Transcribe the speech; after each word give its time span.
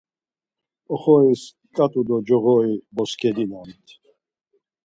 Oxoris 0.93 1.41
ǩat̆u 1.75 2.01
do 2.07 2.17
coğori 2.43 2.73
boskedinamt. 2.95 3.87